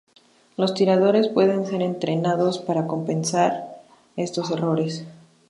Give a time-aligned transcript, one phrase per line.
[0.57, 3.83] Los tiradores pueden ser entrenados para compensar
[4.17, 5.05] estos errores.